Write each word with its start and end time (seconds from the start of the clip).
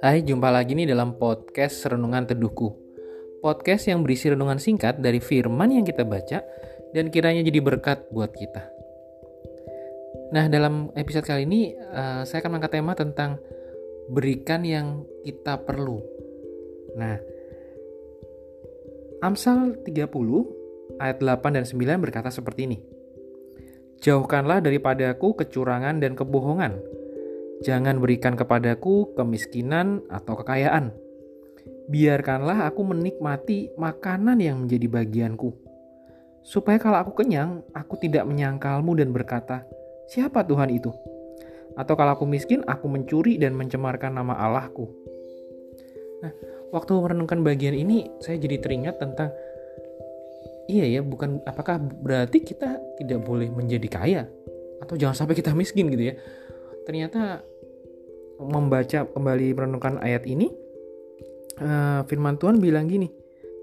Hai, 0.00 0.24
jumpa 0.24 0.48
lagi 0.48 0.72
nih 0.72 0.88
dalam 0.88 1.20
podcast 1.20 1.84
Renungan 1.84 2.24
Teduhku. 2.24 2.72
Podcast 3.44 3.92
yang 3.92 4.00
berisi 4.00 4.32
renungan 4.32 4.56
singkat 4.56 5.04
dari 5.04 5.20
firman 5.20 5.68
yang 5.68 5.84
kita 5.84 6.08
baca 6.08 6.40
dan 6.96 7.12
kiranya 7.12 7.44
jadi 7.44 7.60
berkat 7.60 8.08
buat 8.08 8.32
kita. 8.32 8.64
Nah, 10.32 10.48
dalam 10.48 10.88
episode 10.96 11.28
kali 11.28 11.44
ini 11.44 11.76
uh, 11.76 12.24
saya 12.24 12.40
akan 12.40 12.56
mengangkat 12.56 12.80
tema 12.80 12.96
tentang 12.96 13.36
berikan 14.08 14.64
yang 14.64 15.04
kita 15.28 15.60
perlu. 15.60 16.00
Nah, 16.96 17.20
Amsal 19.20 19.84
30 19.84 20.08
ayat 20.96 21.20
8 21.20 21.52
dan 21.52 21.68
9 21.68 22.00
berkata 22.00 22.32
seperti 22.32 22.64
ini. 22.64 23.03
Jauhkanlah 24.04 24.60
daripadaku 24.60 25.32
kecurangan 25.40 25.96
dan 25.96 26.12
kebohongan 26.12 26.76
Jangan 27.64 27.96
berikan 28.02 28.36
kepadaku 28.36 29.16
kemiskinan 29.16 30.04
atau 30.12 30.36
kekayaan. 30.36 30.92
Biarkanlah 31.88 32.68
aku 32.68 32.84
menikmati 32.84 33.72
makanan 33.80 34.36
yang 34.36 34.64
menjadi 34.64 34.84
bagianku. 34.90 35.54
Supaya 36.44 36.76
kalau 36.76 37.00
aku 37.00 37.24
kenyang, 37.24 37.64
aku 37.72 37.96
tidak 37.96 38.28
menyangkalmu 38.28 39.00
dan 39.00 39.16
berkata, 39.16 39.64
siapa 40.12 40.44
Tuhan 40.44 40.68
itu? 40.76 40.92
Atau 41.72 41.96
kalau 41.96 42.12
aku 42.12 42.28
miskin, 42.28 42.60
aku 42.68 42.84
mencuri 42.84 43.40
dan 43.40 43.56
mencemarkan 43.56 44.12
nama 44.12 44.36
Allahku. 44.36 44.84
Nah, 46.20 46.32
waktu 46.68 46.92
merenungkan 47.00 47.40
bagian 47.40 47.72
ini, 47.72 48.12
saya 48.20 48.36
jadi 48.36 48.60
teringat 48.60 49.00
tentang 49.00 49.32
iya 50.70 50.98
ya, 50.98 51.00
bukan 51.00 51.42
apakah 51.44 51.80
berarti 51.80 52.40
kita 52.44 52.80
tidak 53.00 53.20
boleh 53.24 53.48
menjadi 53.52 53.88
kaya? 53.88 54.22
Atau 54.80 55.00
jangan 55.00 55.14
sampai 55.14 55.36
kita 55.36 55.52
miskin 55.56 55.88
gitu 55.92 56.12
ya? 56.12 56.14
Ternyata 56.84 57.40
membaca 58.40 59.06
kembali 59.06 59.46
merenungkan 59.54 60.02
ayat 60.02 60.26
ini 60.26 60.50
uh, 61.62 62.02
firman 62.10 62.34
Tuhan 62.34 62.58
bilang 62.58 62.90
gini 62.90 63.06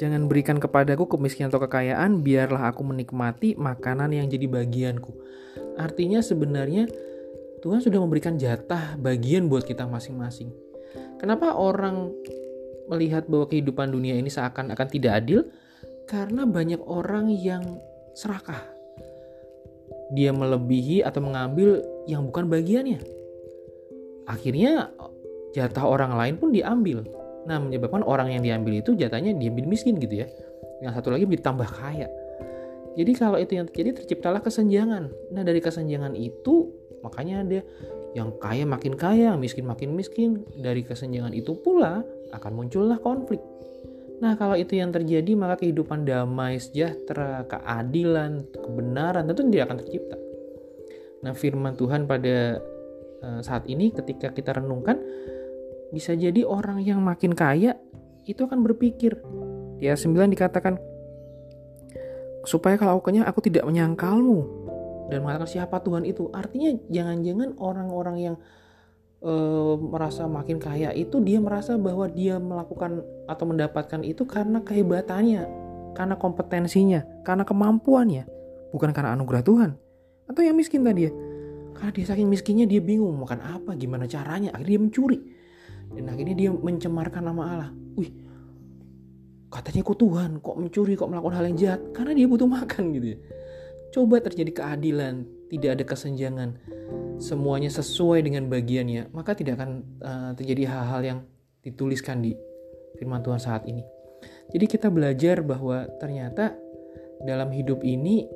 jangan 0.00 0.26
berikan 0.26 0.58
kepadaku 0.58 1.06
kemiskinan 1.06 1.52
atau 1.54 1.62
kekayaan 1.62 2.24
biarlah 2.24 2.72
aku 2.72 2.82
menikmati 2.82 3.54
makanan 3.54 4.10
yang 4.10 4.26
jadi 4.26 4.50
bagianku. 4.50 5.14
Artinya 5.78 6.18
sebenarnya 6.18 6.90
Tuhan 7.62 7.78
sudah 7.78 8.02
memberikan 8.02 8.34
jatah 8.34 8.98
bagian 8.98 9.46
buat 9.46 9.62
kita 9.62 9.86
masing-masing. 9.86 10.50
Kenapa 11.22 11.54
orang 11.54 12.10
melihat 12.90 13.24
bahwa 13.30 13.48
kehidupan 13.48 13.94
dunia 13.94 14.18
ini 14.18 14.28
seakan-akan 14.28 14.88
tidak 14.90 15.24
adil 15.24 15.46
karena 16.04 16.44
banyak 16.44 16.80
orang 16.84 17.32
yang 17.32 17.80
serakah 18.14 18.74
dia 20.12 20.30
melebihi 20.30 21.00
atau 21.02 21.24
mengambil 21.24 21.80
yang 22.04 22.28
bukan 22.28 22.46
bagiannya. 22.46 23.00
Akhirnya 24.28 24.92
jatah 25.56 25.84
orang 25.84 26.14
lain 26.16 26.34
pun 26.36 26.52
diambil. 26.52 27.04
Nah, 27.44 27.60
menyebabkan 27.60 28.04
orang 28.04 28.32
yang 28.32 28.42
diambil 28.44 28.80
itu 28.80 28.96
jatahnya 28.96 29.36
diambil 29.36 29.68
miskin 29.68 29.96
gitu 30.00 30.24
ya. 30.24 30.26
Yang 30.80 31.00
satu 31.00 31.08
lagi 31.12 31.24
ditambah 31.28 31.68
kaya. 31.68 32.08
Jadi 32.94 33.12
kalau 33.18 33.36
itu 33.40 33.58
yang 33.58 33.66
terjadi 33.68 34.04
terciptalah 34.04 34.40
kesenjangan. 34.40 35.10
Nah, 35.34 35.42
dari 35.42 35.58
kesenjangan 35.58 36.14
itu 36.14 36.72
makanya 37.02 37.44
ada 37.44 37.60
yang 38.14 38.30
kaya 38.38 38.64
makin 38.64 38.94
kaya, 38.94 39.34
miskin 39.34 39.66
makin 39.66 39.92
miskin. 39.92 40.46
Dari 40.56 40.86
kesenjangan 40.86 41.34
itu 41.34 41.58
pula 41.58 42.06
akan 42.32 42.52
muncullah 42.54 43.02
konflik. 43.02 43.42
Nah, 44.24 44.40
kalau 44.40 44.56
itu 44.56 44.80
yang 44.80 44.88
terjadi, 44.88 45.36
maka 45.36 45.60
kehidupan 45.60 46.08
damai, 46.08 46.56
sejahtera, 46.56 47.44
keadilan, 47.44 48.48
kebenaran 48.56 49.28
tentu 49.28 49.44
tidak 49.52 49.68
akan 49.68 49.78
tercipta. 49.84 50.16
Nah, 51.20 51.36
firman 51.36 51.76
Tuhan 51.76 52.08
pada 52.08 52.56
uh, 53.20 53.40
saat 53.44 53.68
ini 53.68 53.92
ketika 53.92 54.32
kita 54.32 54.56
renungkan 54.56 54.96
bisa 55.92 56.16
jadi 56.16 56.40
orang 56.48 56.80
yang 56.80 57.04
makin 57.04 57.36
kaya 57.36 57.76
itu 58.24 58.48
akan 58.48 58.64
berpikir. 58.64 59.20
Ya 59.84 59.92
9 59.92 60.16
dikatakan 60.32 60.80
supaya 62.48 62.80
kalau 62.80 62.96
aku 62.96 63.12
aku 63.20 63.40
tidak 63.44 63.68
menyangkalmu 63.68 64.40
dan 65.12 65.20
mengatakan 65.20 65.52
siapa 65.52 65.84
Tuhan 65.84 66.08
itu. 66.08 66.32
Artinya 66.32 66.72
jangan-jangan 66.88 67.60
orang-orang 67.60 68.16
yang 68.24 68.36
uh, 69.22 69.74
merasa 69.78 70.26
makin 70.26 70.58
kaya 70.58 70.90
itu 70.96 71.20
dia 71.20 71.38
merasa 71.38 71.78
bahwa 71.78 72.08
dia 72.10 72.40
melakukan 72.40 73.04
atau 73.28 73.44
mendapatkan 73.46 74.00
itu 74.02 74.24
karena 74.26 74.64
kehebatannya, 74.64 75.42
karena 75.94 76.14
kompetensinya, 76.18 77.06
karena 77.22 77.46
kemampuannya, 77.46 78.24
bukan 78.74 78.90
karena 78.90 79.14
anugerah 79.14 79.44
Tuhan. 79.46 79.70
Atau 80.24 80.40
yang 80.40 80.56
miskin 80.56 80.82
tadi 80.82 81.06
ya. 81.08 81.12
Karena 81.74 81.90
dia 81.90 82.06
saking 82.06 82.30
miskinnya 82.30 82.66
dia 82.70 82.80
bingung 82.80 83.18
makan 83.18 83.42
apa, 83.42 83.74
gimana 83.74 84.06
caranya. 84.06 84.54
Akhirnya 84.54 84.78
dia 84.78 84.80
mencuri. 84.80 85.18
Dan 85.94 86.04
akhirnya 86.08 86.34
dia 86.38 86.50
mencemarkan 86.54 87.22
nama 87.28 87.42
Allah. 87.44 87.70
Wih, 87.98 88.10
katanya 89.50 89.82
kok 89.82 89.98
Tuhan, 89.98 90.30
kok 90.38 90.56
mencuri, 90.56 90.94
kok 90.94 91.10
melakukan 91.10 91.34
hal 91.34 91.44
yang 91.50 91.58
jahat. 91.58 91.80
Karena 91.92 92.12
dia 92.14 92.26
butuh 92.30 92.48
makan 92.48 92.94
gitu 92.94 93.06
ya. 93.14 93.18
Coba 93.90 94.18
terjadi 94.22 94.50
keadilan, 94.54 95.14
tidak 95.50 95.70
ada 95.78 95.84
kesenjangan. 95.86 96.48
Semuanya 97.18 97.70
sesuai 97.70 98.24
dengan 98.26 98.46
bagiannya. 98.50 99.10
Maka 99.14 99.34
tidak 99.38 99.60
akan 99.60 99.70
uh, 100.02 100.30
terjadi 100.34 100.70
hal-hal 100.70 101.00
yang 101.02 101.18
dituliskan 101.64 102.20
di 102.20 102.36
firman 103.00 103.24
Tuhan 103.24 103.40
saat 103.40 103.64
ini. 103.66 103.82
Jadi 104.52 104.64
kita 104.68 104.92
belajar 104.92 105.40
bahwa 105.42 105.88
ternyata 105.98 106.54
dalam 107.24 107.50
hidup 107.50 107.80
ini 107.82 108.28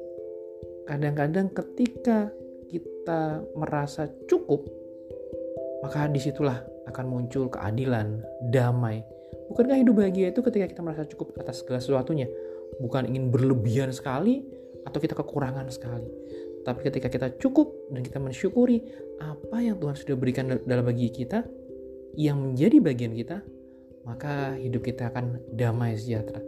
kadang-kadang 0.89 1.53
ketika 1.53 2.33
kita 2.72 3.44
merasa 3.53 4.09
cukup, 4.28 4.65
maka 5.84 6.09
di 6.09 6.21
situlah 6.21 6.65
akan 6.89 7.05
muncul 7.06 7.53
keadilan, 7.53 8.25
damai. 8.49 9.05
Bukankah 9.53 9.81
hidup 9.81 10.00
bahagia 10.00 10.33
itu 10.33 10.41
ketika 10.45 10.66
kita 10.69 10.81
merasa 10.84 11.05
cukup 11.09 11.37
atas 11.41 11.60
segala 11.65 11.81
sesuatunya? 11.81 12.28
Bukan 12.81 13.09
ingin 13.09 13.33
berlebihan 13.33 13.93
sekali 13.93 14.45
atau 14.84 14.99
kita 15.00 15.16
kekurangan 15.16 15.69
sekali. 15.69 16.09
Tapi 16.68 16.80
ketika 16.84 17.08
kita 17.08 17.28
cukup 17.40 17.88
dan 17.88 18.04
kita 18.04 18.20
mensyukuri 18.20 18.84
apa 19.24 19.64
yang 19.64 19.80
Tuhan 19.80 19.96
sudah 19.96 20.16
berikan 20.20 20.52
dalam 20.68 20.84
bagi 20.84 21.08
kita, 21.08 21.48
yang 22.12 22.52
menjadi 22.52 22.76
bagian 22.84 23.16
kita, 23.16 23.40
maka 24.04 24.52
hidup 24.60 24.84
kita 24.84 25.08
akan 25.08 25.40
damai 25.56 25.96
sejahtera. 25.96 26.44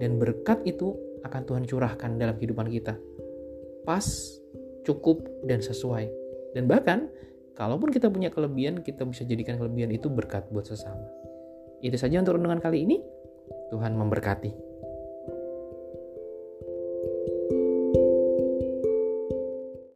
Dan 0.00 0.16
berkat 0.16 0.64
itu 0.64 0.96
akan 1.20 1.42
Tuhan 1.44 1.62
curahkan 1.68 2.16
dalam 2.16 2.40
kehidupan 2.40 2.72
kita 2.72 2.96
pas, 3.88 4.04
cukup, 4.84 5.24
dan 5.48 5.64
sesuai. 5.64 6.12
Dan 6.52 6.68
bahkan, 6.68 7.08
kalaupun 7.56 7.88
kita 7.88 8.12
punya 8.12 8.28
kelebihan, 8.28 8.84
kita 8.84 9.08
bisa 9.08 9.24
jadikan 9.24 9.56
kelebihan 9.56 9.88
itu 9.88 10.12
berkat 10.12 10.44
buat 10.52 10.68
sesama. 10.68 11.08
Itu 11.80 11.96
saja 11.96 12.20
untuk 12.20 12.36
renungan 12.36 12.60
kali 12.60 12.84
ini. 12.84 13.00
Tuhan 13.72 13.96
memberkati. 13.96 14.67